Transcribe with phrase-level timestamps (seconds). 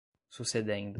[0.29, 0.89] sucedendo